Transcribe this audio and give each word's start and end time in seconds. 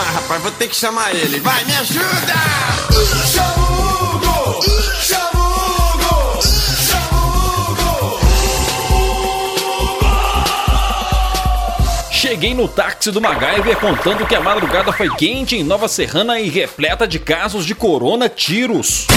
mais, 0.00 0.14
rapaz. 0.14 0.42
Vou 0.42 0.52
ter 0.52 0.68
que 0.68 0.76
chamar 0.76 1.14
ele. 1.14 1.40
Vai, 1.40 1.64
me 1.64 1.76
ajuda! 1.76 2.69
Cheguei 12.30 12.54
no 12.54 12.68
táxi 12.68 13.10
do 13.10 13.20
MacGyver 13.20 13.76
contando 13.80 14.24
que 14.24 14.36
a 14.36 14.40
madrugada 14.40 14.92
foi 14.92 15.10
quente 15.16 15.56
em 15.56 15.64
Nova 15.64 15.88
Serrana 15.88 16.38
e 16.38 16.48
repleta 16.48 17.04
de 17.04 17.18
casos 17.18 17.66
de 17.66 17.74
corona 17.74 18.28
tiros. 18.28 19.08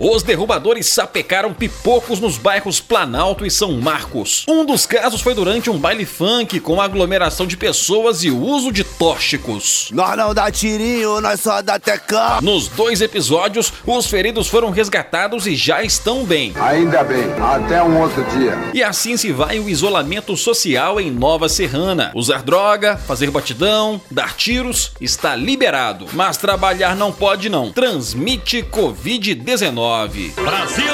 Os 0.00 0.22
derrubadores 0.22 0.88
sapecaram 0.88 1.54
pipocos 1.54 2.18
nos 2.18 2.36
bairros 2.36 2.80
Planalto 2.80 3.46
e 3.46 3.50
São 3.50 3.72
Marcos. 3.72 4.44
Um 4.48 4.64
dos 4.64 4.86
casos 4.86 5.20
foi 5.20 5.34
durante 5.34 5.70
um 5.70 5.78
baile 5.78 6.04
funk 6.04 6.58
com 6.60 6.80
aglomeração 6.80 7.46
de 7.46 7.56
pessoas 7.56 8.24
e 8.24 8.30
uso 8.30 8.72
de 8.72 8.82
tóxicos. 8.82 9.88
Nós 9.92 10.16
não 10.16 10.34
dá 10.34 10.50
tirinho, 10.50 11.20
nós 11.20 11.40
só 11.40 11.62
dá 11.62 11.78
tecão. 11.78 12.40
Nos 12.42 12.68
dois 12.68 13.00
episódios, 13.00 13.72
os 13.86 14.06
feridos 14.06 14.48
foram 14.48 14.70
resgatados 14.70 15.46
e 15.46 15.54
já 15.54 15.82
estão 15.82 16.24
bem. 16.24 16.52
Ainda 16.60 17.04
bem, 17.04 17.24
até 17.40 17.82
um 17.82 18.00
outro 18.00 18.24
dia. 18.36 18.58
E 18.74 18.82
assim 18.82 19.16
se 19.16 19.30
vai 19.30 19.60
o 19.60 19.68
isolamento 19.68 20.36
social 20.36 21.00
em 21.00 21.10
Nova 21.10 21.33
Serrana. 21.48 22.12
Usar 22.14 22.42
droga, 22.42 22.96
fazer 22.96 23.30
batidão, 23.30 24.00
dar 24.10 24.34
tiros 24.36 24.92
está 25.00 25.34
liberado. 25.34 26.06
Mas 26.12 26.36
trabalhar 26.36 26.96
não 26.96 27.12
pode 27.12 27.48
não. 27.48 27.72
Transmite 27.72 28.62
Covid-19. 28.62 30.34
Brasil! 30.34 30.84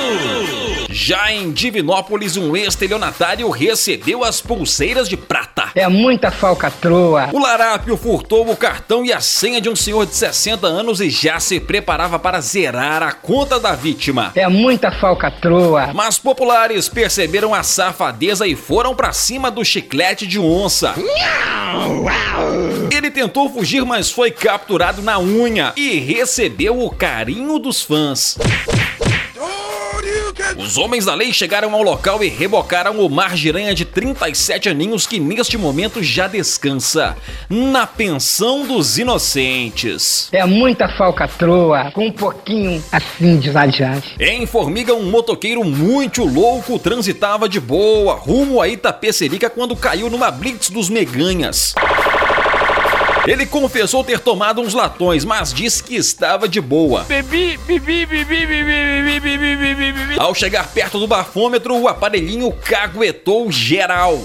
Já 0.89 1.33
em 1.33 1.53
Divinópolis, 1.53 2.37
um 2.37 2.57
estelionatário 2.57 3.49
recebeu 3.51 4.25
as 4.25 4.41
pulseiras 4.41 5.09
de 5.09 5.17
prata. 5.17 5.60
É 5.75 5.87
muita 5.89 6.31
falcatrua. 6.31 7.31
O 7.33 7.39
larápio 7.39 7.97
furtou 7.97 8.51
o 8.51 8.57
cartão 8.57 9.05
e 9.05 9.13
a 9.13 9.21
senha 9.21 9.61
de 9.61 9.69
um 9.69 9.77
senhor 9.77 10.07
de 10.07 10.15
60 10.15 10.67
anos 10.67 11.01
e 11.01 11.11
já 11.11 11.39
se 11.39 11.61
preparava 11.61 12.19
para 12.19 12.41
zerar 12.41 13.03
a 13.03 13.13
conta 13.13 13.59
da 13.61 13.73
vítima. 13.73 14.33
É 14.35 14.49
muita 14.49 14.91
falcatrua. 14.91 15.91
Mas 15.95 16.19
populares 16.19 16.89
perceberam 16.89 17.55
a 17.55 17.63
safadeza 17.63 18.47
e 18.47 18.57
foram 18.57 18.95
para 18.95 19.13
cima 19.13 19.51
do 19.51 19.65
chiclete 19.65 20.27
de 20.27 20.39
onça. 20.39 20.95
Ele 22.91 23.11
tentou 23.11 23.49
fugir, 23.49 23.85
mas 23.85 24.11
foi 24.11 24.31
capturado 24.31 25.03
na 25.03 25.19
unha 25.19 25.73
e 25.77 25.99
recebeu 26.01 26.81
o 26.81 26.91
carinho 26.91 27.59
dos 27.59 27.83
fãs. 27.83 28.37
Os 30.57 30.77
homens 30.77 31.05
da 31.05 31.15
lei 31.15 31.33
chegaram 31.33 31.75
ao 31.75 31.83
local 31.83 32.23
e 32.23 32.29
rebocaram 32.29 32.99
o 33.01 33.09
margiranha 33.09 33.75
de 33.75 33.85
37 33.85 34.69
aninhos 34.69 35.07
que 35.07 35.19
neste 35.19 35.57
momento 35.57 36.03
já 36.03 36.27
descansa 36.27 37.17
na 37.49 37.87
pensão 37.87 38.67
dos 38.67 38.99
inocentes. 38.99 40.29
É 40.33 40.45
muita 40.45 40.89
falcatrua, 40.89 41.91
com 41.93 42.07
um 42.07 42.13
pouquinho 42.13 42.83
assim 42.93 43.39
de 43.39 43.49
exagerante. 43.49 44.15
Em 44.19 44.47
Formiga, 44.47 44.95
um 44.95 45.11
motoqueiro 45.11 45.65
muito 45.65 46.25
louco 46.25 46.79
transitava 46.79 47.49
de 47.49 47.61
boa 47.61 48.15
rumo 48.15 48.61
a 48.61 48.69
Itapecerica 48.69 49.49
quando 49.49 49.77
caiu 49.77 50.11
numa 50.11 50.31
blitz 50.31 50.71
dos 50.71 50.89
meganhas. 50.89 51.75
Ele 53.27 53.45
confessou 53.45 54.03
ter 54.03 54.19
tomado 54.19 54.61
uns 54.63 54.73
latões, 54.73 55.25
mas 55.25 55.53
disse 55.53 55.83
que 55.83 55.95
estava 55.95 56.49
de 56.49 56.61
boa. 56.61 57.05
Bebi, 57.05 57.59
bebi, 57.67 58.07
bebi, 58.07 58.25
bebi, 58.25 58.65
bebi, 58.65 59.21
bebi 59.21 59.30
ao 60.21 60.35
chegar 60.35 60.69
perto 60.75 60.99
do 60.99 61.07
bafômetro, 61.07 61.75
o 61.75 61.89
aparelhinho 61.89 62.53
caguetou 62.53 63.51
geral. 63.51 64.19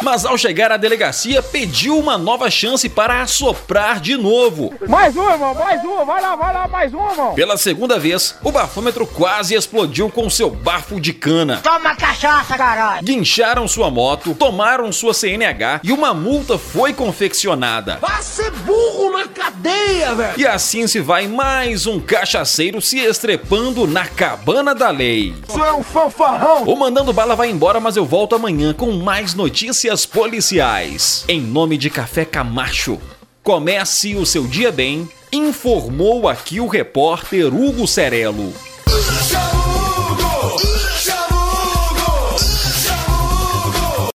Mas 0.00 0.24
ao 0.24 0.38
chegar 0.38 0.70
à 0.70 0.76
delegacia, 0.76 1.42
pediu 1.42 1.98
uma 1.98 2.16
nova 2.16 2.50
chance 2.50 2.88
para 2.88 3.22
assoprar 3.22 4.00
de 4.00 4.16
novo. 4.16 4.72
Mais 4.88 5.16
uma, 5.16 5.32
irmão, 5.32 5.54
mais 5.54 5.82
uma, 5.84 6.04
vai 6.04 6.22
lá, 6.22 6.36
vai 6.36 6.54
lá, 6.54 6.68
mais 6.68 6.94
uma, 6.94 7.10
irmão. 7.10 7.34
Pela 7.34 7.56
segunda 7.56 7.98
vez, 7.98 8.36
o 8.42 8.52
bafômetro 8.52 9.06
quase 9.06 9.54
explodiu 9.54 10.08
com 10.08 10.30
seu 10.30 10.50
bafo 10.50 11.00
de 11.00 11.12
cana. 11.12 11.60
Toma 11.62 11.96
cachaça, 11.96 12.56
caralho. 12.56 13.04
Guincharam 13.04 13.66
sua 13.66 13.90
moto, 13.90 14.34
tomaram 14.34 14.92
sua 14.92 15.12
CNH 15.12 15.80
e 15.82 15.92
uma 15.92 16.14
multa 16.14 16.56
foi 16.56 16.92
confeccionada. 16.92 17.98
Vai 18.00 18.22
ser 18.22 18.50
burro 18.50 19.10
na 19.10 19.26
cadeia, 19.26 20.14
velho! 20.14 20.38
E 20.38 20.46
assim 20.46 20.86
se 20.86 21.00
vai 21.00 21.26
mais 21.26 21.86
um 21.86 21.98
cachaceiro 21.98 22.80
se 22.80 22.98
estrepando 22.98 23.86
na 23.86 24.06
cabana 24.06 24.74
da 24.74 24.90
lei. 24.90 25.34
Isso 25.48 25.64
é 25.64 25.72
um 25.72 25.82
fanfarrão. 25.82 26.62
O 26.64 26.76
Mandando 26.76 27.12
Bala 27.12 27.34
vai 27.34 27.50
embora, 27.50 27.80
mas 27.80 27.96
eu 27.96 28.04
volto 28.04 28.36
amanhã 28.36 28.72
com 28.72 28.92
mais 28.92 29.34
notícias 29.34 29.87
Notícias 29.88 30.04
policiais. 30.04 31.24
Em 31.26 31.40
nome 31.40 31.78
de 31.78 31.88
Café 31.88 32.22
Camacho. 32.22 33.00
Comece 33.42 34.14
o 34.16 34.26
seu 34.26 34.46
dia 34.46 34.70
bem, 34.70 35.08
informou 35.32 36.28
aqui 36.28 36.60
o 36.60 36.66
repórter 36.66 37.46
Hugo 37.46 37.88
Cerelo. 37.88 38.52
Hugo! 38.86 40.28